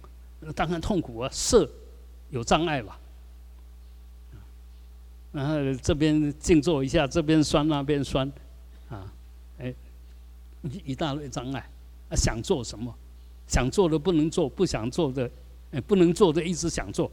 [0.55, 1.67] 当然痛苦啊，色
[2.29, 3.01] 有障碍吧。
[5.33, 8.31] 然后这边静坐一下，这边酸那边酸，
[8.89, 9.11] 啊，
[9.59, 9.75] 哎，
[10.63, 11.71] 一一大堆障碍。
[12.09, 12.95] 啊，想做什么？
[13.47, 15.31] 想做的不能做，不想做的，
[15.71, 17.11] 哎，不能做的一直想做，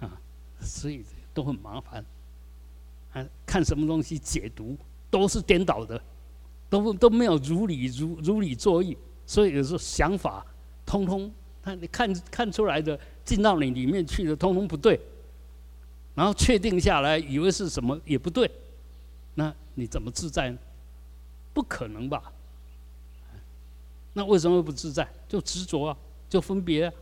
[0.00, 0.10] 啊，
[0.60, 2.04] 所以都很麻烦。
[3.12, 4.76] 啊，看什么东西解读
[5.10, 6.00] 都是颠倒的。
[6.82, 8.96] 都都没有如理如如理作意，
[9.26, 10.44] 所以有时候想法
[10.84, 11.30] 通通，
[11.62, 14.98] 他你看看出来的进到你里面去的，通通不对。
[16.14, 18.50] 然后确定下来，以为是什么也不对，
[19.34, 20.58] 那你怎么自在呢？
[21.52, 22.32] 不可能吧？
[24.12, 25.08] 那为什么不自在？
[25.28, 25.96] 就执着啊，
[26.28, 26.92] 就分别啊。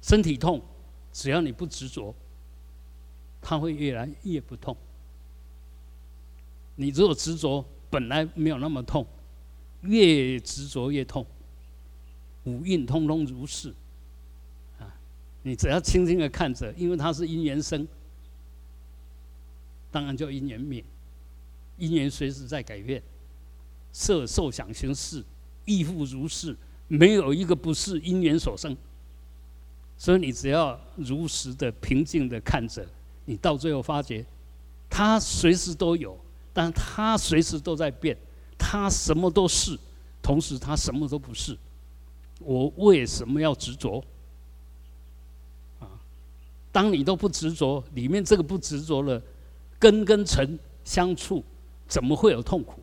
[0.00, 0.62] 身体痛，
[1.12, 2.14] 只要你不执着，
[3.42, 4.76] 它会越来越不痛。
[6.76, 9.06] 你如果执着，本来没有那么痛，
[9.82, 11.26] 越执着越痛。
[12.44, 13.70] 五蕴通通如是，
[14.78, 14.86] 啊，
[15.42, 17.88] 你只要轻轻的看着，因为它是因缘生，
[19.90, 20.84] 当然就因缘灭，
[21.76, 23.02] 因缘随时在改变，
[23.90, 25.24] 色受想行识
[25.64, 26.56] 亦复如是，
[26.86, 28.76] 没有一个不是因缘所生。
[29.98, 32.86] 所以你只要如实的平静的看着，
[33.24, 34.24] 你到最后发觉，
[34.90, 36.16] 它随时都有。
[36.56, 38.16] 但他随时都在变，
[38.56, 39.78] 他什么都是，
[40.22, 41.54] 同时他什么都不是。
[42.38, 44.02] 我为什么要执着？
[45.80, 45.84] 啊，
[46.72, 49.20] 当你都不执着，里面这个不执着了，
[49.78, 51.44] 根跟尘相处，
[51.86, 52.80] 怎么会有痛苦？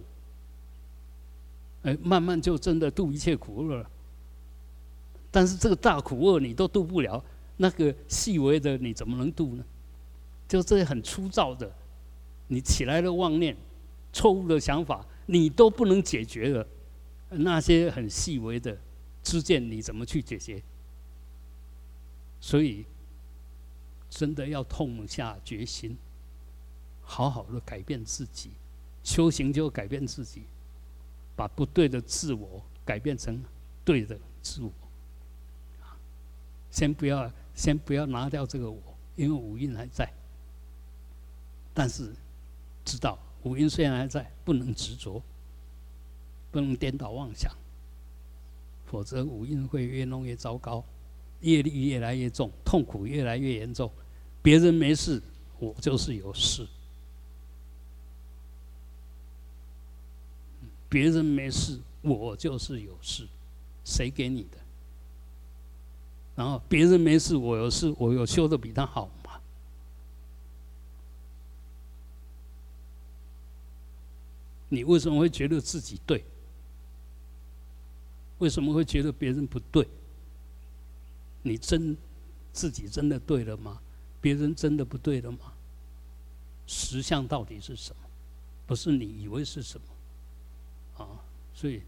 [1.81, 3.89] 哎，慢慢就真的度一切苦厄了。
[5.31, 7.25] 但是这个大苦厄你都度不了，
[7.57, 9.63] 那个细微的你怎么能度呢？
[10.47, 11.71] 就这些很粗糙的。
[12.47, 13.55] 你起来的妄念、
[14.11, 16.67] 错误的想法，你都不能解决的。
[17.29, 18.77] 那些很细微的
[19.23, 20.61] 知见，你怎么去解决？
[22.39, 22.85] 所以，
[24.09, 25.97] 真的要痛下决心，
[27.01, 28.51] 好好的改变自己。
[29.03, 30.43] 修行就改变自己，
[31.35, 33.43] 把不对的自我改变成
[33.83, 34.71] 对的自我。
[36.69, 38.79] 先不要，先不要拿掉这个我，
[39.15, 40.07] 因为五蕴还在。
[41.73, 42.13] 但是。
[42.85, 45.21] 知道五蕴虽然还在，不能执着，
[46.51, 47.51] 不能颠倒妄想，
[48.85, 50.83] 否则五蕴会越弄越糟糕，
[51.41, 53.91] 业力越来越重，痛苦越来越严重。
[54.41, 55.21] 别人没事，
[55.59, 56.65] 我就是有事；
[60.89, 63.27] 别人没事，我就是有事。
[63.85, 64.57] 谁给你的？
[66.35, 69.09] 然后别人没事，我有事，我有修的比他好。
[74.73, 76.25] 你为什么会觉得自己对？
[78.39, 79.87] 为什么会觉得别人不对？
[81.43, 81.95] 你真
[82.51, 83.79] 自己真的对了吗？
[84.19, 85.53] 别人真的不对了吗？
[86.65, 88.01] 实相到底是什么？
[88.65, 91.03] 不是你以为是什么？
[91.03, 91.21] 啊，
[91.53, 91.83] 所以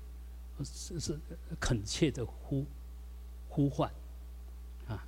[0.64, 1.20] 是是
[1.60, 2.64] 恳切的呼
[3.50, 3.92] 呼唤
[4.88, 5.04] 啊，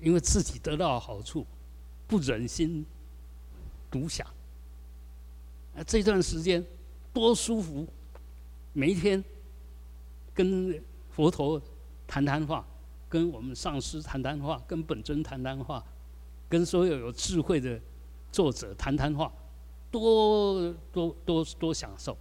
[0.00, 1.44] 因为自己得到好处，
[2.06, 2.86] 不忍心
[3.90, 4.24] 独享。
[5.74, 6.64] 啊，这段时间。
[7.12, 7.86] 多舒服！
[8.72, 9.22] 每一天
[10.32, 10.80] 跟
[11.10, 11.60] 佛陀
[12.06, 12.64] 谈谈话，
[13.08, 15.84] 跟我们上师谈谈话，跟本尊谈谈话，
[16.48, 17.80] 跟所有有智慧的
[18.30, 19.32] 作者谈谈话，
[19.90, 22.16] 多多多多享受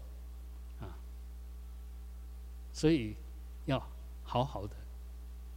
[0.79, 0.97] 啊！
[2.73, 3.15] 所以
[3.65, 3.79] 要
[4.23, 4.75] 好好的、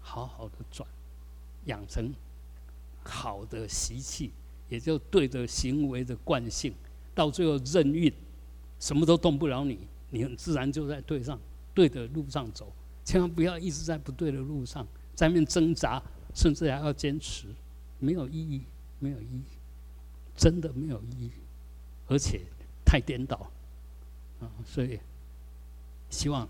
[0.00, 0.86] 好好的转，
[1.64, 2.14] 养成
[3.02, 4.30] 好的习气，
[4.68, 6.74] 也就对着行为的惯性，
[7.14, 8.12] 到最后任运。
[8.82, 11.38] 什么都动不了你，你很自然就在对上
[11.72, 12.72] 对的路上走，
[13.04, 16.02] 千万不要一直在不对的路上在面挣扎，
[16.34, 17.46] 甚至还要坚持，
[18.00, 18.62] 没有意义，
[18.98, 19.44] 没有意义。
[20.34, 21.30] 真的没有意义，
[22.08, 22.40] 而且
[22.86, 23.36] 太颠倒
[24.40, 24.50] 啊！
[24.64, 24.98] 所以
[26.08, 26.48] 希望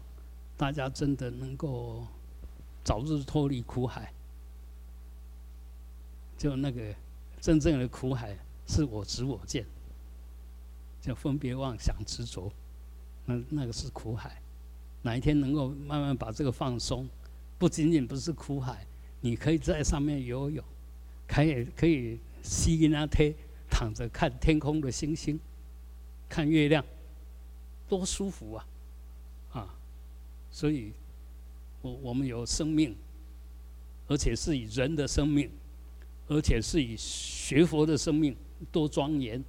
[0.56, 2.06] 大家真的能够
[2.84, 4.14] 早日脱离苦海。
[6.38, 6.94] 就那个
[7.40, 9.66] 真正的苦海，是我执我见，
[11.02, 12.50] 叫分别妄想执着，
[13.26, 14.40] 那那个是苦海。
[15.02, 17.06] 哪一天能够慢慢把这个放松，
[17.58, 18.86] 不仅仅不是苦海，
[19.20, 20.64] 你可以在上面游泳，
[21.26, 23.34] 可以可以吸那天。
[23.74, 25.40] 躺着看天空的星星，
[26.28, 26.84] 看月亮，
[27.88, 28.66] 多舒服啊！
[29.50, 29.74] 啊，
[30.50, 30.92] 所以，
[31.80, 32.94] 我我们有生命，
[34.08, 35.50] 而且是以人的生命，
[36.28, 38.36] 而且是以学佛的生命，
[38.70, 39.42] 多庄严！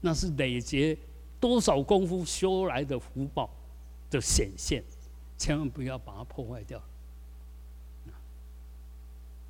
[0.00, 0.96] 那是累劫
[1.40, 3.50] 多少功夫修来的福报
[4.10, 4.82] 的显现，
[5.36, 6.82] 千万不要把它破坏掉，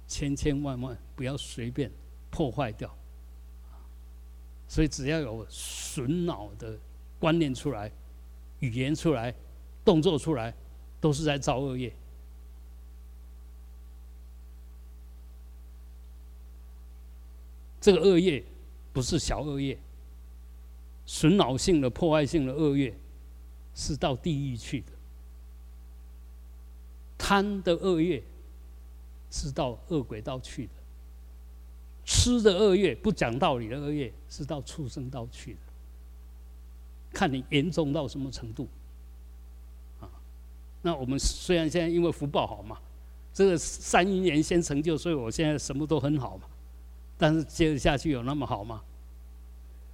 [0.06, 1.90] 千千万万不要随便
[2.30, 2.94] 破坏掉。
[4.70, 6.78] 所以，只要有损脑的
[7.18, 7.90] 观念出来、
[8.60, 9.34] 语言出来、
[9.82, 10.54] 动作出来，
[11.00, 11.90] 都是在造恶业。
[17.80, 18.44] 这个恶业
[18.92, 19.78] 不是小恶业，
[21.08, 22.94] 损脑性的、破坏性的恶业，
[23.74, 24.92] 是到地狱去的。
[27.16, 28.22] 贪的恶业
[29.30, 30.72] 是到恶鬼道去的。
[32.04, 35.58] 吃的恶业，不讲道理的恶业，是到畜生道去的。
[37.10, 38.68] 看你严重到什么程度，
[40.00, 40.10] 啊？
[40.82, 42.78] 那我们虽然现在因为福报好嘛，
[43.32, 46.44] 这个三一年先成就，所以我现在什么都很好嘛。
[47.16, 48.82] 但是接着下去有那么好吗？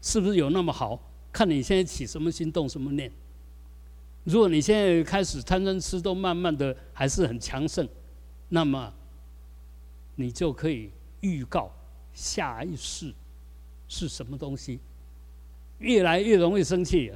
[0.05, 1.01] 是不是有那么好？
[1.33, 3.11] 看你现在起什么心动什么念。
[4.25, 7.89] 如果你现在开始贪嗔痴都慢慢的还是很强盛，
[8.51, 8.93] 那么
[10.15, 10.91] 你就可以
[11.23, 11.73] 预告。
[12.13, 13.15] 下一世
[13.89, 14.79] 是什么东西？
[15.79, 17.11] 越来越容易生气，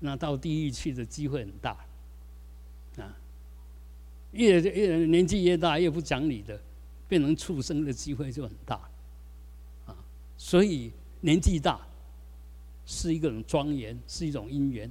[0.00, 1.70] 那到地狱去的机会很大。
[2.96, 3.16] 啊，
[4.32, 6.60] 越越年纪越大，越不讲理的，
[7.08, 8.76] 变成畜生的机会就很大。
[9.86, 9.94] 啊，
[10.36, 11.80] 所以年纪大
[12.86, 14.90] 是一种庄严，是一种因缘。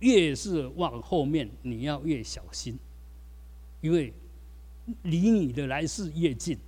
[0.00, 2.78] 越是往后面，你要越小心，
[3.80, 4.12] 因为
[5.02, 6.58] 离你的来世越近。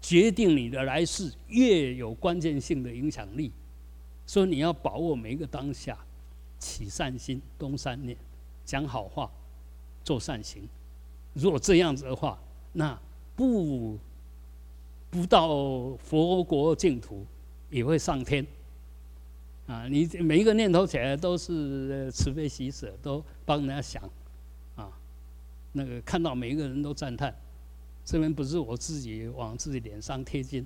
[0.00, 3.50] 决定你的来世越有关键性的影响力，
[4.26, 5.98] 所以你要把握每一个当下，
[6.58, 8.14] 起善心，动善念，
[8.66, 9.30] 讲好话，
[10.02, 10.68] 做善行。
[11.32, 12.38] 如果这样子的话，
[12.74, 13.00] 那
[13.34, 13.98] 不
[15.08, 17.24] 不到佛国净土，
[17.74, 18.46] 也会上天。
[19.66, 24.00] 啊，你每一个念头起来都是慈悲喜舍，都帮人家想，
[24.76, 24.88] 啊，
[25.72, 27.34] 那个看到每一个人都赞叹。
[28.04, 30.64] 这边不是我自己往自己脸上贴金。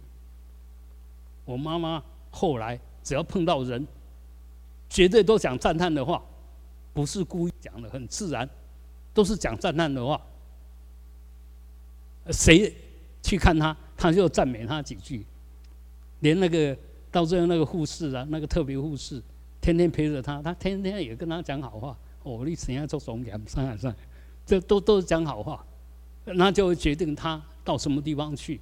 [1.46, 3.86] 我妈妈后来只要碰到人，
[4.90, 6.22] 绝对都讲赞叹的话，
[6.92, 8.46] 不是故意讲的，很自然，
[9.14, 10.20] 都是讲赞叹的话。
[12.30, 12.74] 谁
[13.22, 15.24] 去看他，他就赞美他几句。
[16.20, 16.76] 连那个
[17.10, 19.22] 到最后那个护士啊，那个特别护士，
[19.60, 21.96] 天天陪着他，他天天也跟他讲好话。
[22.22, 23.40] 哦，你怎样做总监？
[23.46, 23.94] 上海上，
[24.44, 25.64] 这都都是讲好话。
[26.24, 28.60] 那就决定他到什么地方去。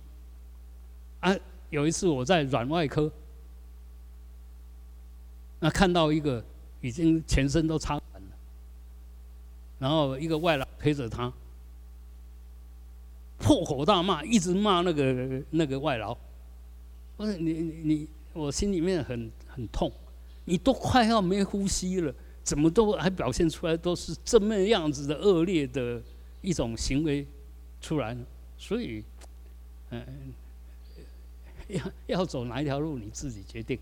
[1.21, 1.35] 啊，
[1.71, 3.11] 有一次我在软外科，
[5.59, 6.45] 那看到一个
[6.81, 8.29] 已经全身都擦完了，
[9.81, 11.33] 然后一个外劳陪着他，
[13.39, 16.17] 破口大骂，一直骂那个那个外劳。
[17.17, 19.91] 我说你你你，我心里面很很痛，
[20.45, 26.03] 你都快要没呼吸了，怎么都还表现出来都是这么样子的恶劣的
[26.43, 27.27] 一种行为。
[27.79, 28.25] 出来呢，
[28.57, 29.05] 所以，
[29.91, 30.05] 嗯，
[31.69, 33.79] 要要走哪一条路，你自己决定。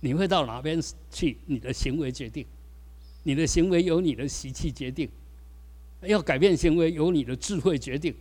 [0.00, 0.80] 你会到哪边
[1.10, 2.46] 去，你的行为决定。
[3.24, 5.10] 你的行为由你的习气决定。
[6.02, 8.14] 要改变行为，由你的智慧决定。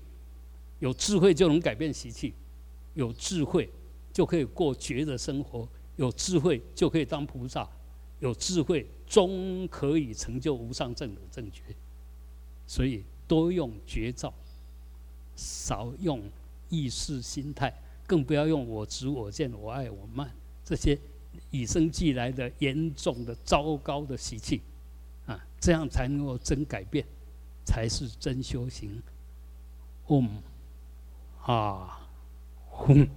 [0.80, 2.34] 有智慧就能改变习气，
[2.96, 3.70] 有智慧
[4.16, 7.68] 就可以过觉的生活，有智慧就可以当菩萨，
[8.22, 11.62] 有智慧终可以成就无上正的正觉。
[12.66, 14.34] 所以多用绝招。
[15.36, 16.22] 少用
[16.70, 20.32] 意识心态，更不要用我执我见我爱我慢
[20.64, 20.98] 这些
[21.52, 24.62] 与生俱来的严重的糟糕的习气，
[25.26, 27.06] 啊，这样才能够真改变，
[27.66, 29.04] 才是真修行。
[30.08, 30.30] 嗡，
[31.44, 32.08] 啊，
[32.72, 33.10] 吽。